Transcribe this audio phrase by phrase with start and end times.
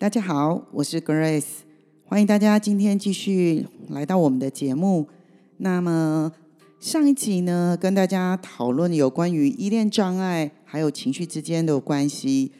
[0.00, 1.44] 大家好，我是 Grace，
[2.06, 5.06] 欢迎大家今天继续来到我们的节目。
[5.58, 6.32] 那么
[6.78, 12.50] 上一集呢，跟大家讨论有关于依恋障碍还有情绪之间的关系，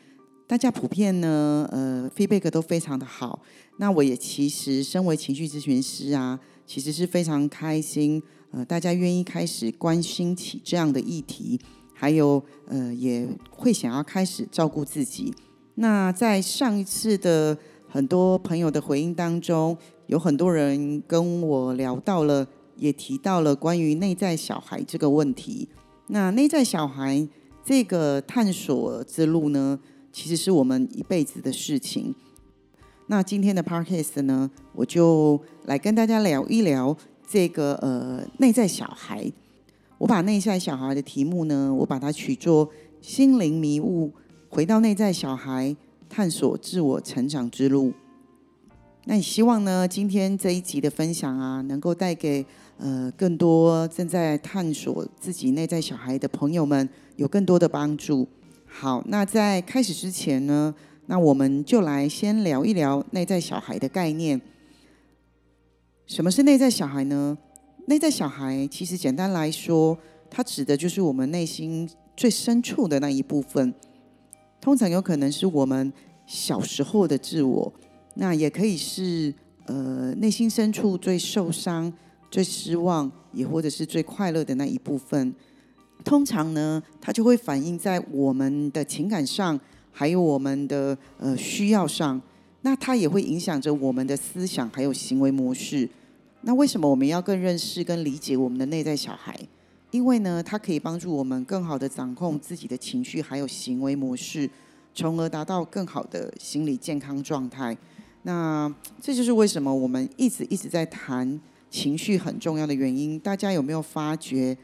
[0.47, 3.41] 大家普遍呢，呃，feedback 都非常的好。
[3.79, 11.59] 那我也其实身为情绪咨询师啊，其实是非常开心，呃，大家愿意开始关心起这样的议题，
[11.95, 15.33] 还有呃，也会想要开始照顾自己。
[15.77, 17.57] 那在上一次的
[17.89, 25.69] 很多朋友的回应当中，有很多人跟我聊到了，也提到了关于内在小孩这个问题。
[26.09, 27.27] 那内在小孩
[27.65, 29.79] 这个探索之路呢，
[30.13, 32.15] 其实是我们一辈子的事情。
[33.07, 36.97] 那今天的 podcast 呢，我就来跟大家聊一聊
[37.29, 39.33] 这个呃内在小孩。
[39.99, 44.13] 我把内在小孩的题目呢，我把它取作心灵迷雾。
[44.53, 45.77] 回到内在小孩，
[46.09, 47.93] 探索自我成长之路。
[49.05, 49.87] 那你希望呢？
[49.87, 52.45] 今天这一集的分享啊，能够带给
[52.77, 58.27] 呃更多正在探索自己内在小孩的朋友们有更多的帮助。
[58.67, 60.75] 好，那在开始之前呢，
[61.07, 64.41] 那我们就来先聊一聊内在小孩的概念。
[66.09, 67.39] 什么是内在小孩呢？
[67.87, 69.97] 内在小孩其实简单来说，
[70.29, 73.73] 它指的就是我们内心最深处的那一部分。
[74.61, 75.93] 通常有可能是我们
[76.27, 77.73] 小时候的自我，
[78.15, 79.33] 那也可以是
[79.67, 81.93] 呃内心深处最受伤、
[82.31, 85.35] 最失望，也或者是最快乐的那一部分。
[86.05, 89.59] 通常呢，它就会反映在我们的情感上，
[89.91, 92.21] 还有我们的呃需要上。
[92.63, 95.89] 那它也会影响着我们的思想还有行为模式。
[96.43, 99.35] 那为什么我们要更认识跟理解我们的内在小孩？
[99.91, 104.49] 因为呢，它可以帮助我们更好的掌控自己的情绪，还有行为模式，
[104.95, 107.77] 从而达到更好的心理健康状态。
[108.23, 111.41] 那这就是为什么我们一直一直在谈
[111.71, 113.19] 情绪很重要的原因。
[113.19, 114.57] 大家有没有发觉，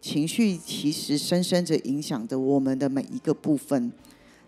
[0.00, 3.90] 情绪其实深深着影响着我们的每一个部分？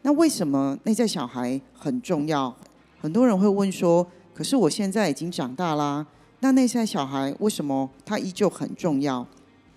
[0.03, 2.55] 那为什么内在小孩很重要？
[3.01, 6.07] 很多人会问说：“可是我现在已经长大啦，
[6.41, 9.27] 那内在小孩为什么他依旧很重要？”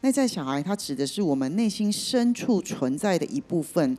[0.01, 3.97] 内在小孩，它指的是我们内心深处存在的一部分。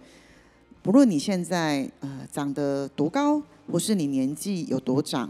[0.81, 5.29] 不论你现在呃长得多高，或是你年纪有多长，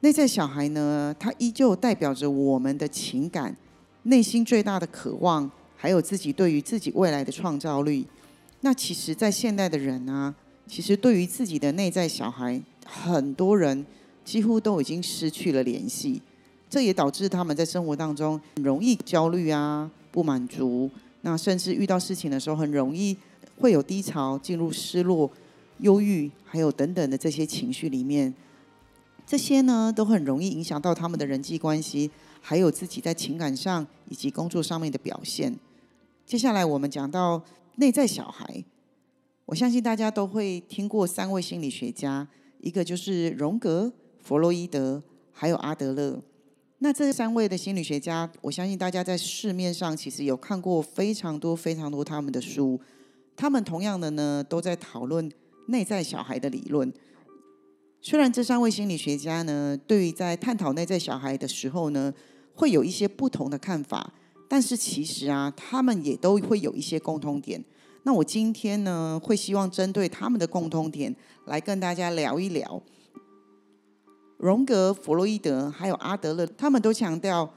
[0.00, 3.54] 内在小孩呢，它依旧代表着我们的情感、
[4.04, 8.06] 内心最大的渴望，还有自己对于自己未来的创造力。
[8.60, 10.34] 那其实，在现代的人呢，
[10.68, 13.84] 其实对于自己的内在小孩，很多人
[14.24, 16.22] 几乎都已经失去了联系。
[16.76, 20.90] 这也导致他们在生活当中很容易焦虑啊、不满足，
[21.22, 23.16] 那甚至遇到事情的时候很容易
[23.58, 25.30] 会有低潮，进入失落、
[25.78, 28.34] 忧郁，还有等等的这些情绪里面。
[29.26, 32.10] 这些呢都很容易影响到他们的人际关系，
[32.42, 35.56] 还有自己在情感上以及工作上面的表现。
[36.26, 37.42] 接下来我们讲到
[37.76, 38.62] 内在小孩，
[39.46, 42.28] 我相信大家都会听过三位心理学家，
[42.60, 43.90] 一个就是荣格、
[44.22, 46.20] 弗洛伊德，还有阿德勒。
[46.78, 52.78] 那这三位的心理学家，我相信大家在市面上其实有看过非常多、非常多他们的书。
[53.34, 55.30] 他们同样的呢，都在讨论
[55.68, 56.92] 内在小孩的理论。
[58.02, 62.12] 虽然这三位心理学家呢，对于在探讨内在小孩的时候呢，
[62.54, 64.12] 会有一些不同的看法，
[64.46, 67.64] 但是其实啊，他们也都会有一些共通点。
[68.02, 71.14] 那我今天呢，会希望针对他们的共通点
[71.46, 72.80] 来跟大家聊一聊。
[74.38, 77.50] 荣格、弗洛伊德还有阿德勒，他们都强调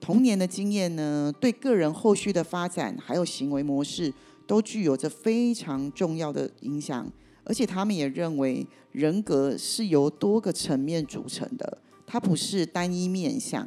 [0.00, 4.12] 童年的经验呢，对个人后续的发展还有行为模式
[4.46, 7.10] 都具有着非常重要的影响。
[7.44, 13.66] 而且他们也认为，人格是由多个层面组成的，它不是单一面相。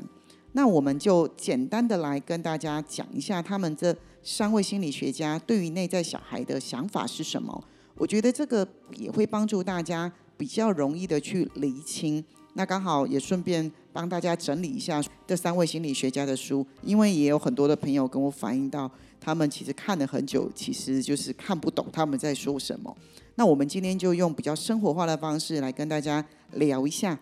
[0.52, 7.64] 那我们就简单的来跟大家讲一下，他们这三位心理学家对于内在小孩的想法是什么。
[7.96, 8.68] 我觉得这个
[8.98, 12.24] 也会帮助大家比较容易的去厘清。
[12.54, 22.96] 那刚好也顺便帮大家整理一下这三位心理学家的书，因为也有很多的朋友跟我反映到，他们其实看了很久，其实就是看不懂他们在说什么。
[23.36, 27.18] 那我们今天就用比较生活化的方式来跟大家聊一下。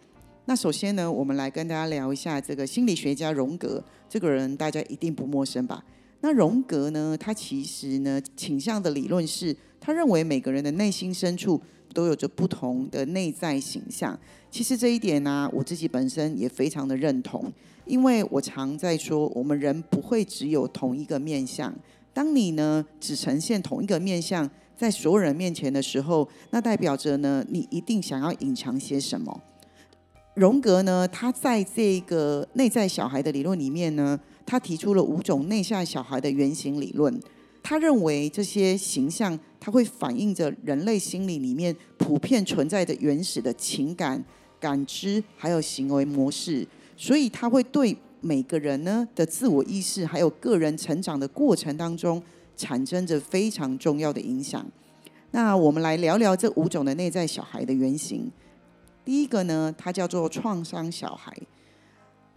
[0.45, 5.83] 那首先呢，我们来跟大家聊一下这个心理学家荣格这个人，大家一定不陌生吧？
[6.21, 11.61] 那荣格呢，他其实呢倾向的理论是，他认为每个人的内心深处
[11.93, 14.17] 都有着不同的内在形象。
[14.49, 17.51] 其实这一点呢，我自己本身也非常的认同，
[17.85, 21.73] 因为我常在说，我们人不会只有同一个面相。
[22.13, 29.41] 当你呢只呈现同一个面相在所有人面前的时候，那代表着呢你一定想要隐藏些什么。
[30.33, 37.19] 荣格呢，他在这个内在小孩的理论里面呢，他提出了五种内在小孩的原型理论。
[37.63, 44.23] 他认为这些形象，它会反映着人类心理里面普遍存在的原始的情感、
[44.59, 47.97] 感知还有行为模式，所以它会对。
[48.19, 52.21] 每个人呢的自我意识，还有个人成长的过程当中，
[52.57, 54.65] 产生着非常重要的影响。
[55.29, 58.29] 那我们来聊聊这五种的内在小孩的原型。
[59.05, 61.31] 第一个呢，它叫做创伤小孩。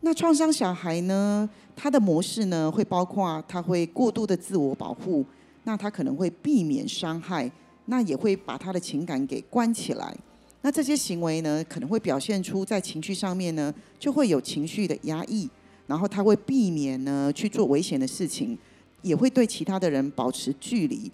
[0.03, 5.25] 那创伤小孩呢，它的模式呢，会包括他会过度的自我保护，
[5.65, 7.51] 那他可能会避免伤害，
[7.87, 10.17] 那也会把他的情感给关起来。
[10.63, 15.49] 那这些行为呢，可能会表现出在情绪上面呢，就会有情绪的压抑。
[15.87, 18.57] 然后他会避免呢去做危险的事情，
[19.03, 21.11] 也会对其他的人保持距离。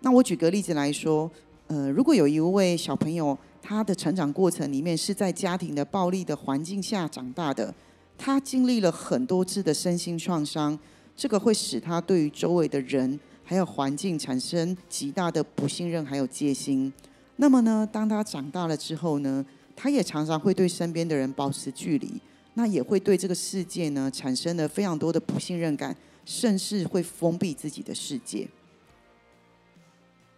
[0.00, 1.28] 那我举个例子来说，
[1.66, 7.74] 呃，如果有一位小朋友，他的成长过程里面是在家庭的暴力的环境下长大的，
[8.16, 10.78] 他经历了很多次的身心创伤，
[11.16, 16.92] 这个会使他对于周围的人还有环境产生极大的不信任还有戒心。
[17.36, 19.42] 那么呢，当他长大了之后呢，
[19.74, 22.20] 他也常常会对身边的人保持距离。
[22.58, 25.94] 那也会对这个世界呢产生了非常多的不信任感，
[26.24, 28.48] 甚至会封闭自己的世界。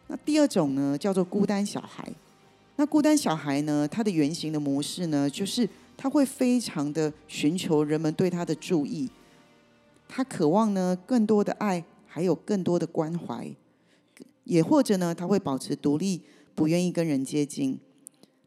[0.09, 2.13] 那第二种呢叫做孤单小孩。
[2.75, 9.09] 那孤单小孩呢，他的原型的模式呢，就是他会非常的寻求人们对他的注意，
[10.09, 11.85] 他渴望呢更多的爱，
[12.19, 13.49] 还有更多的关怀，
[14.43, 16.21] 也或者呢他会保持独立，
[16.53, 17.79] 不愿意跟人接近。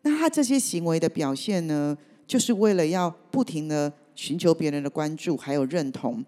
[0.02, 1.98] 那他这些行为的表现呢？
[2.28, 6.22] 就是为了要不停的寻求别人的关注，还有认同，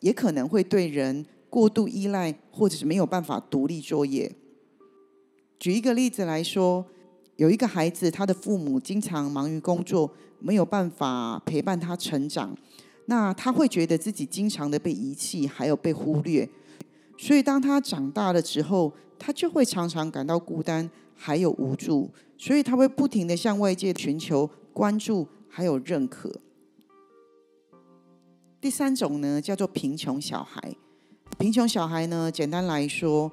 [0.00, 4.30] 也可能会对人过度依赖，或者是没有办法独立作业。
[5.58, 6.84] 举一个例子来说，
[7.36, 12.54] 有一个孩子，他的父母经常忙于工作，没有办法陪伴他成长，
[13.06, 16.48] 那他会觉得自己经常的被遗弃，还有被忽略，
[17.22, 25.28] 所以当他长大了之后，他就会常常感到孤单，还有无助，所以他会不停的向外界寻求关注。
[25.54, 26.32] 还有认可。
[28.58, 30.74] 第三种呢，叫做贫穷小孩。
[31.38, 33.30] 贫穷小孩呢，简单来说，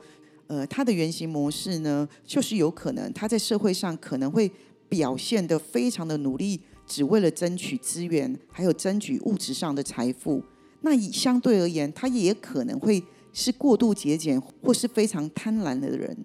[0.47, 4.51] 呃，他的原型模式呢，就是有可能他在社会上可能会
[4.89, 10.43] 表现的非常的努力，只为了争取资源，还有争取物质上的财富。
[10.81, 13.01] 那以相对而言，他也可能会
[13.33, 16.17] 是过度节俭，或是非常贪婪的人。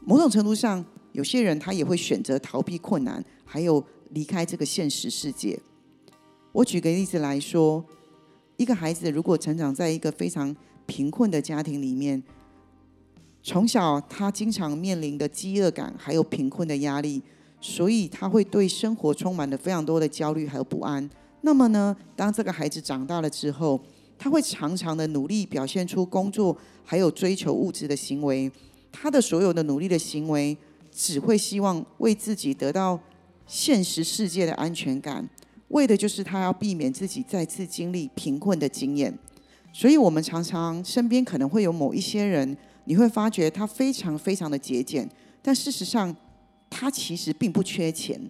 [0.00, 3.84] 某种程度上，有些人他也会选择逃避困难，还有。
[4.12, 5.60] 离开这个现实世界。
[6.50, 7.84] 我举个例子来说，
[8.56, 10.56] 一个孩子如果成长在一个非常
[10.86, 12.22] 贫困的家庭里面，
[13.42, 17.22] 从小他经常面临的饥饿感，还有贫困的压力，
[17.60, 21.10] 所以他会对生活充满了非常多的焦虑还有不安。
[21.42, 23.78] 那么呢，当这个孩子长大了之后，
[24.18, 28.50] 他会常常的努力表现出工作还有追求物质的行为。
[28.90, 30.56] 他的所有的努力的行为，
[30.90, 32.98] 只会希望为自己得到。
[33.50, 35.26] 现实世界的安全感，
[35.68, 39.18] 为的就是他要避免自己再次经历贫困的经验。
[39.72, 45.08] 所以，我们常常身边可能会有某一些人，你会发觉他非常非常的节俭，
[45.40, 46.14] 但事实上
[46.68, 48.20] 他其实并不缺钱。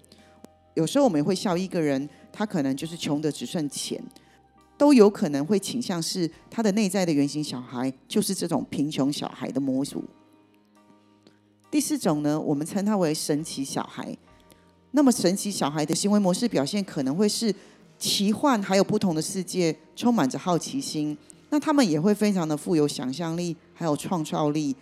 [0.75, 4.01] 有时候我们也会笑一个人，他可能就是穷的只剩钱，
[4.79, 10.03] 都有可能会倾向是他的内在的原型小孩，就是这种贫穷小孩的模组。
[11.71, 14.17] 第四种呢，我们称它为神奇小孩。
[14.93, 17.55] 那么神奇小孩的行为模式表现可能会是
[17.99, 21.19] 奇幻，还有不同的世界，充满着好奇心。
[21.51, 24.75] 那他们也会非常的富有想象力，还有创造力。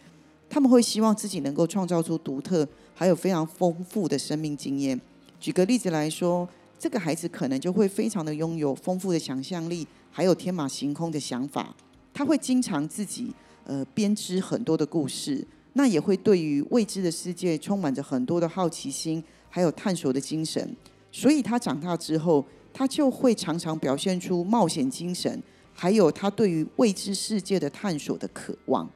[0.49, 5.01] 他们会希望自己能够创造出独特，还有非常丰富的生命经验。
[5.41, 11.75] 举个例子来说，这个孩子可能就会非常的拥有丰富的想象力，还有天马行空的想法。
[12.13, 13.33] 他会经常自己
[13.65, 19.23] 呃编织很多的故事，那也会对于未知的世界充满着很多的好奇心。
[19.49, 20.77] 还有探索的精神，
[21.11, 25.43] 所以他长大之后，他就会常常表现出冒险精神，
[25.73, 28.87] 还有他对于未知世界的探索的渴望。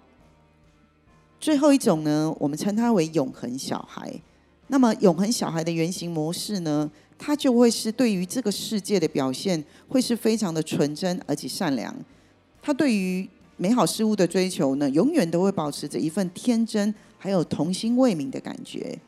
[1.40, 4.20] 最后一种呢，我们称它为永恒小孩。
[4.66, 6.90] 那么，永恒小孩的原型模式呢，
[7.22, 11.94] 他就会是对于这个世界的表现，会是非常的纯真而且善良。
[12.62, 18.98] 他对于美好事物的追求呢，永远都会保持着一份天真，还有童心未泯的感觉。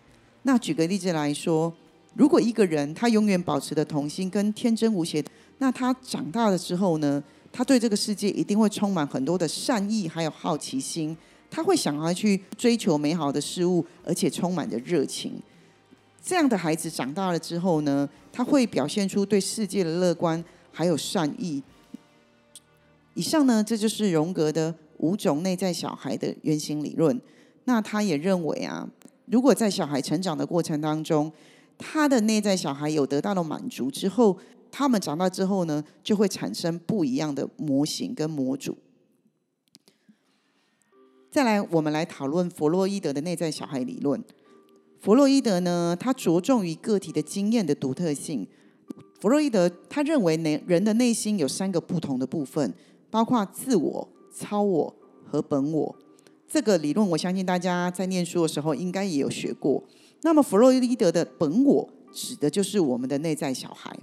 [0.43, 1.73] 那举个例子来说，
[2.15, 5.25] 如果一个人他永远保持着童心跟天真无邪，
[5.57, 11.17] 那他长大了之后呢，他对这个世界一定会充满很多的善意，还有好奇心。
[11.51, 15.41] 他会想要去追求美好的事物，而且充满着热情。
[16.23, 21.61] 这样的孩子长大了之后呢，他会表现出对世界的乐观还有善意。
[23.15, 27.21] 以上呢，这就是荣格的五种内在小孩的原型理论。
[27.65, 28.89] 那他也认为啊，
[29.27, 31.31] 如果在小孩成长的过程当中，
[31.77, 34.39] 他的内在小孩有得到了满足之后，
[34.71, 38.79] 他们长大之后呢，就会产生不一样的模型跟模组。
[41.31, 44.23] 再来，我们来讨论弗洛伊德的内在小孩理论。
[45.03, 48.47] 弗洛伊德呢，他着重于个体的经验的独特性。
[49.19, 52.73] 弗洛伊德他认为，内人的内心有三个不同的部分，
[53.11, 54.95] 包括自我、超我
[55.25, 55.97] 和本我。
[56.47, 59.83] 这个理论，我相信大家在念书的时候应该也有学过。
[60.21, 63.99] 那么，弗洛伊德的本我指的就是我们的内在小孩。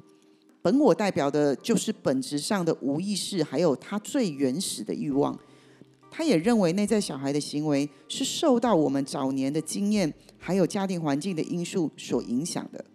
[0.62, 5.40] 本我代表的就是本质上的无意识，还有他最原始的欲望。
[6.20, 12.86] 他也认为内在小孩的行为是受到我们早年的经验，还有家庭环境的因素所影响的。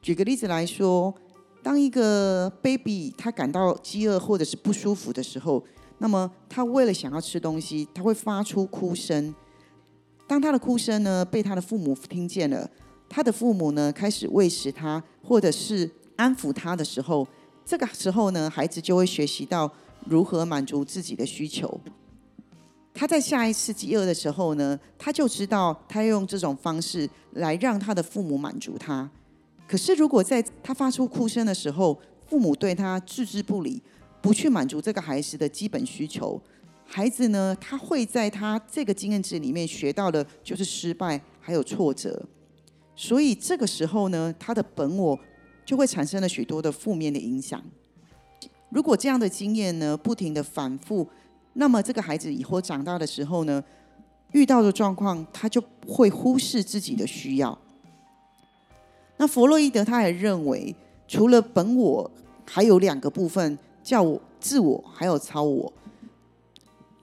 [0.00, 1.14] 举个例子来说，
[1.62, 5.62] 当一个 baby 他感到饥饿或者是不舒服的时候，
[5.98, 9.34] 那么他为了想要吃东西，他会发出哭声。
[10.26, 12.70] 当他的哭声呢被他的父母听见了，
[13.06, 17.28] 他的父母呢开始喂食他或者是安抚他的时候，
[17.66, 19.70] 这个时候呢，孩子就会学习到
[20.06, 21.78] 如何满足自己的需求。
[22.94, 29.10] 他在下一次饥饿的时候呢，他就知道他要用这种方式来让他的父母满足他。
[29.66, 33.82] 可是，如果在他发出哭声的时候，父母对他置之不理，
[34.20, 36.38] 不去满足这个孩子的基本需求，
[36.84, 42.28] 孩子呢，他会在他这个经验值里面学到的就是失败还有挫折。
[42.94, 45.18] 所以，这个时候呢，他的本我
[45.64, 47.62] 就会产生了许多的负面的影响。
[48.68, 51.08] 如果这样的经验呢，不停的反复。
[51.54, 53.62] 那么，这个孩子以后长大的时候呢，
[54.32, 57.56] 遇到的状况，他就会忽视自己的需要。
[59.18, 60.74] 那弗洛伊德他也认为，
[61.06, 62.10] 除了本我，
[62.46, 65.72] 还有两个部分，叫我自我，还有超我。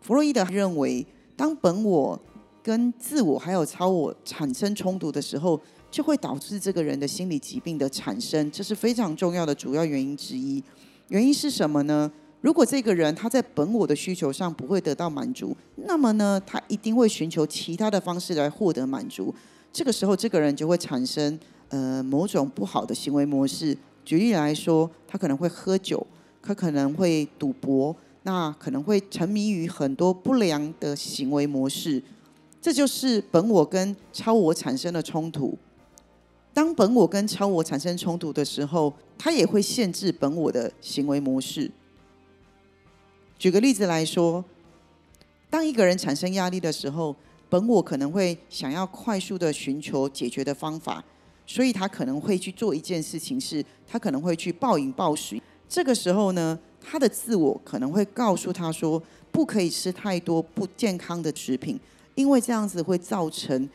[0.02, 1.06] 弗洛伊德认为，
[1.38, 2.20] 当本我
[2.64, 10.64] 跟自我还有超我产生冲突的时候，就会导致这个人的心理疾病的产生，这是非常重要的主要原因之一。
[11.10, 12.12] 原因是什么呢？
[12.42, 19.34] 如果这个人他在本我的需求上不会得到满足，那么呢，他一定会寻求其他的方式来获得满足。
[19.74, 23.78] 这个时候，这个人就会产生呃某种不好的行为模式。
[24.06, 26.06] 举例来说，他可能会喝酒，
[26.42, 32.02] 他可能会赌博，那可能会沉迷于很多不良的行为模式。
[32.62, 35.58] 这就是本我跟超我产生的冲突。
[36.54, 41.70] 当本我跟超我产生冲突的时候，他也会限制本我的行为模式。
[43.40, 44.44] 举个例子来说，
[45.50, 47.16] 当一个人产生压力的时候，
[47.50, 51.02] 本我可能会想要快速的寻求解决的方法，
[51.48, 55.42] 所以他可能会去做一件事情，是他可能会去暴饮暴食。
[55.70, 61.80] 这个时候呢，他的自我可能会告诉他说，不可以吃太多不健康的食品，
[62.16, 63.70] 因为这样子会造成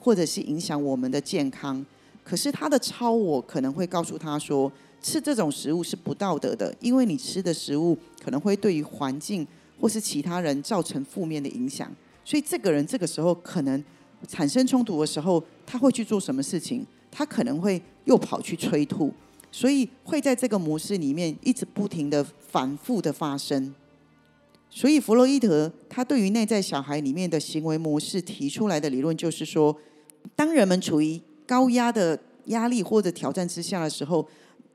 [0.00, 1.86] 或者是影响我们的健康。
[2.24, 4.72] 可是他的超我可能会告诉他说。
[5.02, 9.46] 吃这种食物是不道德的，因为你吃的食物可能会对于环境
[9.78, 13.84] 或是其他人造成负面的影响，所以这个人这个时候可能
[14.26, 16.86] 产生冲突的时候，他会去做什么事情？
[17.10, 19.12] 他可能会又跑去催吐，
[19.52, 23.74] 所以会在这个模式里面一直不停的反复的发生。
[24.70, 29.76] 所以弗洛伊德他对于内在小孩里面的行为模式提出来的理论就是说，
[30.34, 34.26] 当人们处于高压的压力或者挑战之下的时候。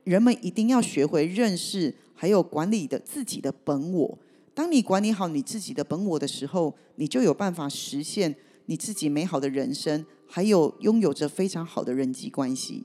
[0.04, 4.18] 人们一定要学会认识，还有管理的自己的本我。
[4.52, 8.36] 当你管理好你自己的本我的时候，你就有办法实现
[8.66, 12.84] 你自己美好的人生，还有拥有着非常好的人际关系。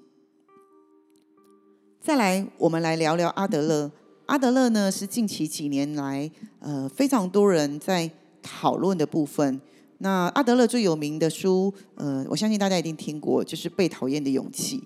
[2.00, 3.92] 再来，我们来聊聊阿德勒。
[4.27, 8.10] 阿德勒呢，是近期几年来呃非常多人在
[8.42, 9.60] 讨论的部分。
[9.98, 14.80] 那阿德勒最有名的书，呃，我相信大家一定听过，就是《被讨厌的勇气》。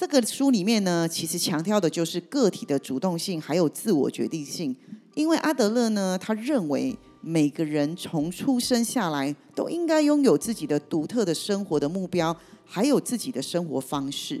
[0.00, 4.76] 这个书里面呢，其实强调的就是个体的主动性，还有自我决定性。
[5.16, 14.40] 因为阿德勒呢，他认为每个人从出生下来都应该拥有自己的独特的生活的目标，还有自己的生活方式。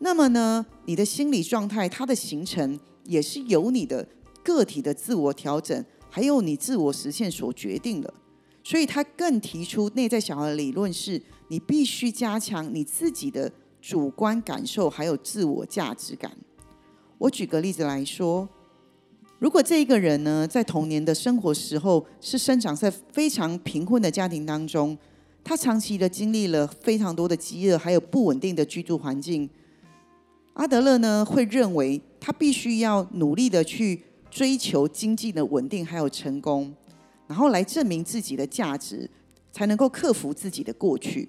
[0.00, 4.04] 那么呢，你的心理状态它的形成也是由你的
[4.42, 8.12] 个体的自我调整，还有你自我实现所决定的。
[8.64, 13.50] 所以他更提出内在小孩理论是，你必须加强你自己的
[13.80, 16.36] 主观感受，还有自我价值感。
[17.18, 18.48] 我举个例子来说。
[19.40, 24.98] 如果这一个人呢，在童年的生活时候是生长在非常贫困的家庭当中，
[25.44, 29.48] 他长期的经历了非常多的饥饿，还有不稳定的居住环境。
[30.54, 36.74] 阿德勒呢会认为，他必须要努力的去追求经济的稳定，还有成功，
[37.28, 39.08] 然后来证明自己的价值，
[39.52, 41.28] 才能够克服自己的过去。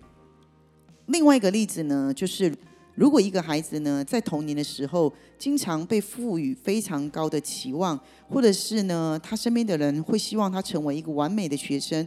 [1.09, 2.51] 另外一个例子呢，就是。
[2.95, 7.97] 如果一个孩子呢，在童年的时候经常被赋予非常高的期望，
[8.27, 12.05] 或者是呢，他身边的人会希望他成为一个完美的学生，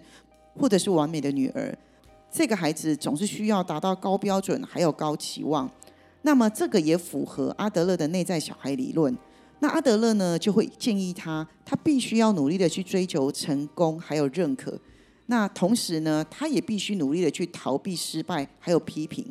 [0.54, 1.74] 或者是完美的女儿，
[2.30, 5.70] 这个孩子总是需要达到高标准，还有高期望。
[6.20, 9.16] 那么，这个也符合阿德勒的内在小孩理论。
[9.60, 14.78] 那阿德勒呢，就会建议他，他必须要努力的去追求成功，还有认可。
[15.32, 19.24] 那同时呢，他也必须努力的去逃避失败，还有批评。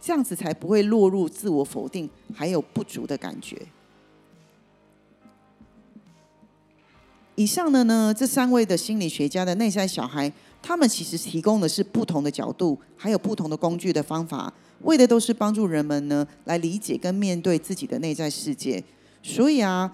[0.00, 3.60] 这样子才不会落入自我否定，还有不足的感觉。
[7.34, 10.32] 以上的呢，这三位的心理学家的内在小孩，
[10.62, 14.50] 他们其实提供的是不同的角度，还有不同的工具的方法，
[14.84, 18.82] 为的都是帮助人们呢来理解跟面对自己的内在世界。
[19.22, 19.92] 所以啊，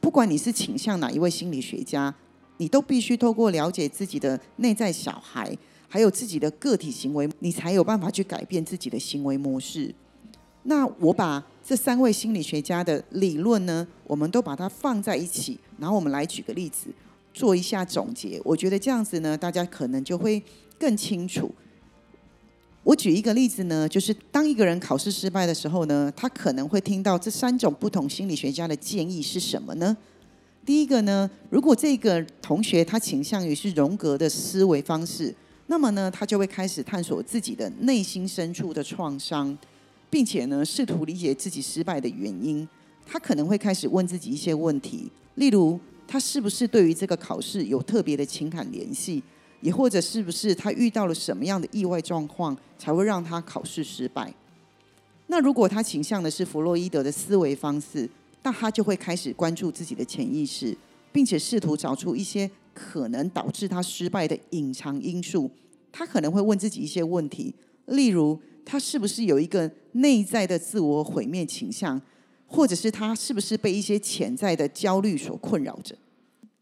[0.00, 2.14] 不管你是倾向哪一位心理学家，
[2.60, 5.56] 你都必须透过了解自己的内在小孩。
[5.92, 9.92] 还有自己的个体行为，你才有办法去改变自己的行为模式。
[10.62, 16.86] 那我把这三位心理学家的理论呢，我们都把它放在一起，然后我们来举个例子，
[17.34, 18.40] 做一下总结。
[18.44, 20.40] 我觉得这样子呢，大家可能就会
[20.78, 21.52] 更清楚。
[22.84, 29.96] 我举一个例子呢，就是当一个人考试失败的时候呢，他可能会听到这三种不同心理学家的建议是什么呢？
[30.64, 35.34] 第一个呢，如果这个同学他倾向于是荣格的思维方式。
[35.66, 39.56] 那么呢，他就会开始探索自己的内心深处的创伤，
[40.10, 42.68] 并且呢，试图理解自己失败的原因。
[43.06, 49.22] 他可能会开始问自己一些问题，例如他是不是对于这个考试有特别的情感联系，
[49.60, 54.34] 也或者是不是他遇到了什么样的意外状况才会让他考试失败？
[55.28, 58.10] 那如果他倾向的是弗洛伊德的思维方式，
[58.42, 60.76] 那他就会开始关注自己的潜意识，
[61.12, 62.50] 并且试图找出一些。
[62.72, 65.50] 可能导致他失败的隐藏因素，
[65.90, 67.52] 他可能会问自己一些问题，
[67.86, 72.00] 例如他是不是有一个内在的自我毁灭倾向，
[72.46, 75.94] 或者是他是不是被一些潜在的焦虑所困扰着。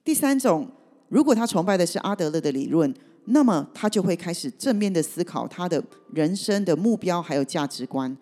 [0.02, 0.66] 第三种，
[1.08, 2.92] 如果他崇拜的是阿德勒的理论，
[3.26, 5.80] 那么他就会开始正面的思考他的
[6.14, 8.16] 人生的目标还有价值观，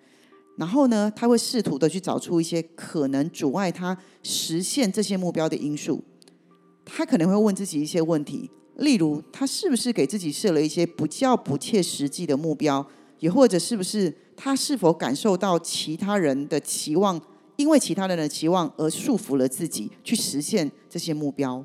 [0.56, 6.02] 然后呢，他会试图的去找出一些可能阻碍他实现这些目标的因素。
[6.84, 12.86] 他可能会问自己一些问题，例如他是不是给自己设了一些不叫不切实际的目标，
[13.18, 17.20] 也或者是不是他是否感受到其他人的期望，
[17.56, 21.64] 因为其他人的期望而束缚了自己去实现这些目标。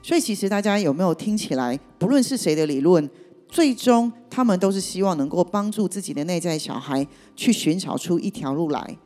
[0.00, 3.10] 所以，其实大家有没有听起来，不论是谁的理论，
[3.48, 8.96] 最终他们都是希望能够帮助自己的内在小孩去寻找出一条路来。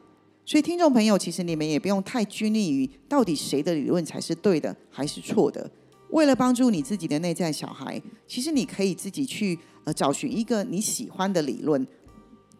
[0.44, 5.70] 所以，听众朋友，其实你们也不用太拘泥于到底谁的理论才是对的，还是错的。
[6.10, 11.86] 为了帮助你自己的内在小孩，其实你可以自己去呃找寻一个你喜欢的理论。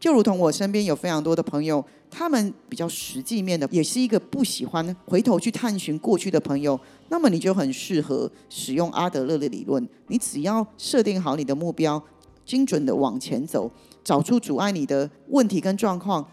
[0.03, 6.79] 就如同我身边有非常多的朋友，他们比较实际面的，也是一个不喜欢回头去探寻过去的朋友。
[7.09, 9.89] 那么你就很适合使用阿德勒的理论。
[10.09, 12.03] 你只要设定好你的目标，
[12.45, 13.71] 精准的往前走，
[14.03, 16.27] 找出阻碍你的问题跟状况。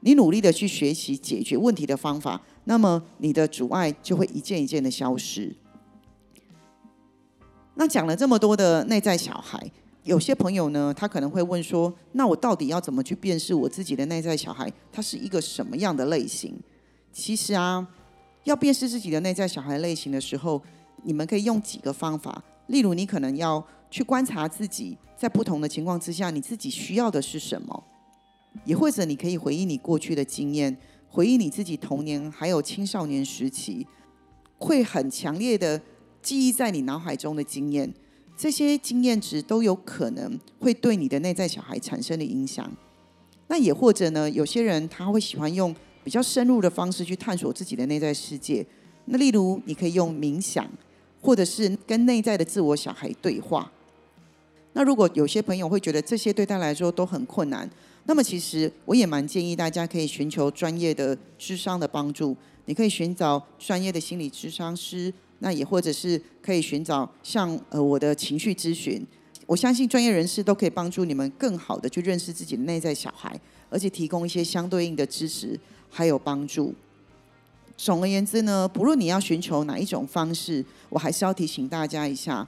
[0.00, 5.54] 你努力的去学习解决问题的方法，那么你的阻碍就会一件一件的消失。
[7.76, 9.70] 那讲了这么多的内在小孩，
[10.04, 14.70] 有些朋友呢，他可能会问说：那我到底要怎么去辨识我自己的内在小孩？
[14.90, 16.58] 他是一个什么样的类型？
[17.12, 17.86] 其实啊，
[18.44, 20.60] 要辨识自己的内在小孩类型的时候，
[21.04, 22.42] 你们可以用几个方法。
[22.66, 27.84] 例如，你可能要去观察自己在不同的情况之下，你自己需要的是什么。
[28.64, 30.76] 也或者你可以回忆你过去的经验，
[31.08, 33.86] 回忆你自己童年还有青少年时期，
[34.58, 35.80] 会很强烈的
[36.20, 37.92] 记忆在你脑海中的经验，
[38.36, 42.70] 这些经验值都有可能会对你的内在小孩产生的影响。
[43.48, 48.66] 那也或者呢，有些人他会喜欢用比较深入的方式去探索自己的内在世界。
[49.04, 50.68] 那例如，你可以用冥想，
[51.20, 53.70] 或者是跟内在的自我小孩对话。
[54.72, 57.68] 那如果有些朋友会觉得这些对他来说都很困难，
[58.06, 62.34] 那么其实我也蛮建议大家可以寻求专业的智商的帮助。
[62.64, 65.12] 你可以寻找专业的心理智商师，
[65.42, 69.04] 那也或者是可以寻找像呃我的情绪咨询。
[69.44, 75.58] 我相信专业人士都可以帮助你们更好的去认识自己的内在小孩，而且提供一些相对应的支持
[75.90, 76.72] 还有帮助。
[77.76, 82.46] 总而言之呢，不论你要寻求哪一种方式，我还是要提醒大家一下。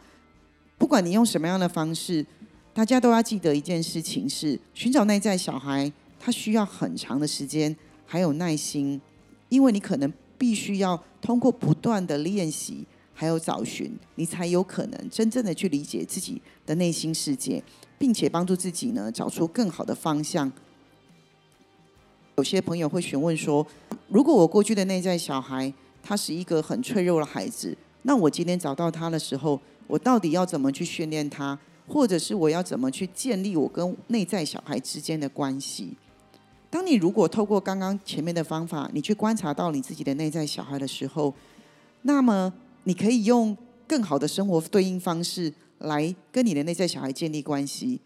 [0.78, 2.24] 不管你用什么样的方式，
[2.72, 7.74] 大家都要记得一件事情：是寻找内在小孩，他需要很长的时间，
[8.06, 9.00] 还有耐心，
[9.48, 17.62] 因为你可能必须要通过不断的练习，还有找寻，你才有可能真正的去理解自己的内心世界，
[17.98, 20.50] 并且帮助自己呢找出更好的方向。
[22.36, 23.66] 有些朋友会询问说：
[24.08, 35.94] 如果我过去的内在小孩他是一个很脆弱的孩子，那我今天找到他的时候，我到底要怎么去训练他，或者是我要怎么去建立我跟内在小孩之间的关系？
[36.74, 41.32] 当你如果透过刚刚前面的方法，你去观察到你自己的内在小孩的时候，
[42.02, 43.56] 那么你可以用
[43.86, 48.00] 更好的生活对应方式来跟你的内在小孩建立关系。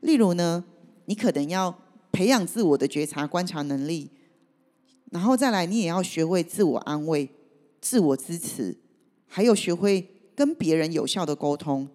[0.00, 0.64] 例如呢，
[1.04, 1.72] 你可能要
[2.10, 4.10] 培养自我的觉察、观察能力，
[5.12, 7.30] 然后再来，你也要学会自我安慰、
[7.80, 8.76] 自我支持，
[9.28, 10.08] 还有学会。
[10.34, 11.88] 跟别人有效的沟通，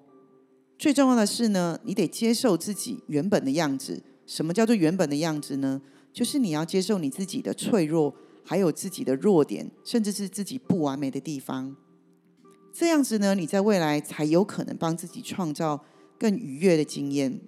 [0.77, 4.01] 最重要的是呢，你得接受自己原本的样子。
[4.25, 5.81] 什么叫做原本的样子呢？
[6.13, 8.13] 就是你要接受你自己的脆弱，
[8.45, 11.75] 还有自己的弱点，甚至是自己不完美的地方。
[12.71, 15.83] 这样子呢，你在未来才有可能帮自己创造
[16.19, 17.41] 更愉悦的经验。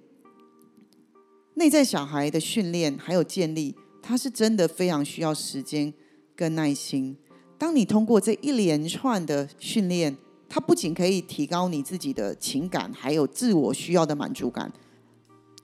[1.54, 5.94] 内在小孩的训练还有建立，它是真的非常需要时间
[6.34, 7.16] 跟耐心。
[7.56, 10.16] 当你通过这一连串的训练，
[10.48, 14.72] 它不仅可以提高你自己的情感，还有自我需要的满足感。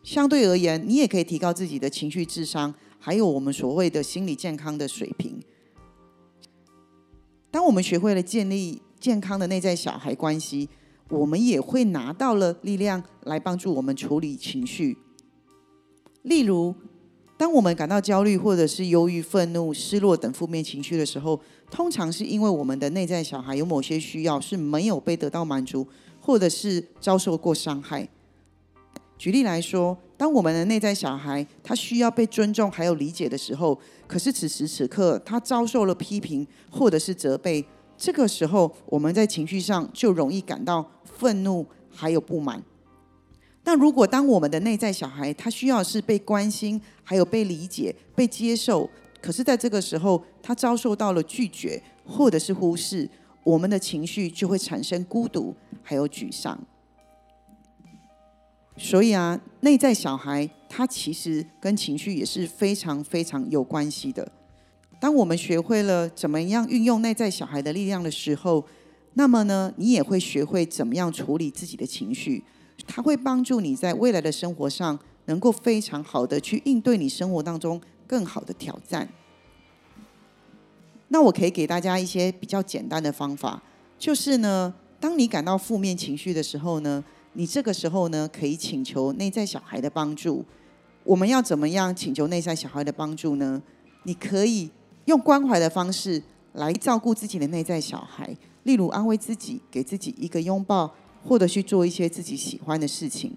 [0.03, 5.43] 相对而言，你也可以提高自己的情绪智商，还有我们所谓的心理健康的水平。
[7.51, 10.69] 当我们学会了建立健康的内在小孩关系，
[11.11, 14.97] 我们也会拿到了力量来帮助我们处理情绪。
[16.23, 16.73] 例如，
[17.37, 21.41] 当我们感到焦虑，或者是忧郁、愤怒、失落等负面情绪的时候，
[21.73, 25.85] 通常是因为我们的内在小孩有某些需要是没有被得到满足，
[26.21, 28.09] 或者是遭受过伤害。
[29.23, 37.65] 举例来说，当我们的内在小孩他需要被尊重还有理解的时候，可是此时此刻他遭受了批评或者是责备，
[37.97, 42.61] 这个时候我们在情绪上就容易感到愤怒还有不满。
[43.63, 48.91] 但如果当我们的内在小孩他需要是被关心还有被理解、被接受。
[49.21, 53.09] 可是，在这个时候，他遭受到了拒绝或者是忽视，
[53.45, 56.61] 我们的情绪就会产生孤独，还有沮丧。
[58.77, 64.31] 所以啊，内在小孩他其实跟情绪也是非常非常有关系的。
[65.01, 68.65] 当我们学会了怎么样运用内在小孩的力量的时候，
[69.15, 72.45] 那么呢，你也会学会怎么样处理自己的情绪。
[72.87, 77.81] 它会帮助你在未来的生活上，能够非常好的去应对你生活当中。
[78.05, 79.09] 更好的挑战。
[81.09, 83.63] 那我可以给大家一些比较简单的方法，
[83.99, 87.03] 就是呢，当你感到负面情绪的时候呢，
[87.35, 90.45] 你这个时候呢，可以请求内在小孩的帮助。
[91.05, 93.63] 我们要怎么样请求内在小孩的帮助呢？
[94.05, 94.71] 你可以
[95.07, 103.35] 用关怀的方式来照顾自己的内在小孩，例如安慰自己，给自己一个拥抱，或者去做一些自己喜欢的事情，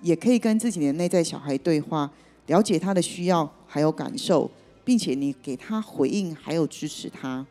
[0.00, 2.10] 也可以跟自己的内在小孩对话。
[2.46, 4.50] 了解他的需要还有感受，
[4.84, 7.46] 并且你给他回应还有支持他。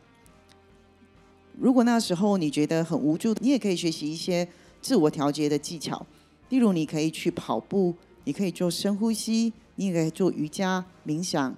[1.58, 4.46] 如果那时候你觉得很无助，你也可以学习一些
[4.82, 6.04] 自我调节的技巧，
[6.50, 11.56] 例如你可以去跑步，你可以做深呼吸，你也可以做瑜伽、冥想，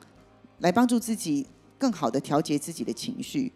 [0.61, 1.47] 来帮助自己
[1.79, 3.51] 更好的调节自己的情绪。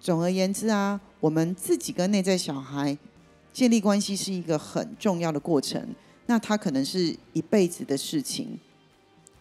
[0.00, 2.98] 总而言之啊，我们自己跟内在小孩
[3.52, 5.94] 建立关系是一个很重要的过程。
[6.26, 8.58] 那它可能是一辈子的事情，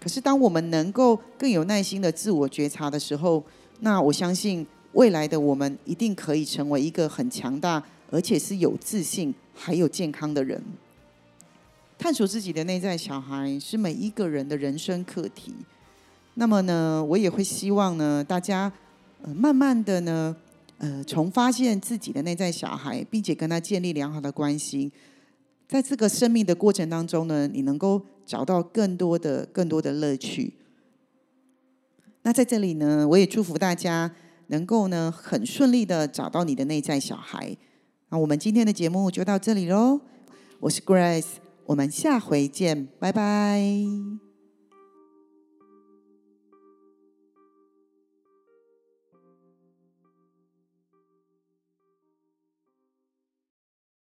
[0.01, 3.41] 可是当我们能够更有耐心的自我觉察的时候，
[3.79, 7.81] 那我相信未来的我们一定可以成为一个很强大，
[8.13, 10.62] 而且是有自信还有健康的人。
[11.97, 15.56] 探索自己的内在小孩是每一个人的人生课题。
[16.36, 18.71] 那么呢，我也会希望呢，大家
[19.23, 20.36] 呃慢慢的呢，
[20.78, 24.91] 呃从发现自己的内在小孩，并且跟他建立良好的关系。
[25.67, 30.54] 在这个生命的过程当中呢，你能够找到更多的、更多的乐趣。
[32.21, 34.12] 那在这里呢，我也祝福大家，
[34.47, 37.58] 能够呢很顺利的找到你的内在小孩。
[38.13, 39.99] 那我们今天的节目就到这里喽，
[40.60, 43.60] 我是 Grace，我们下回见，拜拜。